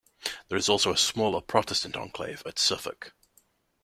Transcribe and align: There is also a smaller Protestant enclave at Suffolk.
There 0.47 0.57
is 0.57 0.67
also 0.67 0.91
a 0.91 0.97
smaller 0.97 1.41
Protestant 1.41 1.95
enclave 1.95 2.41
at 2.47 2.57
Suffolk. 2.57 3.13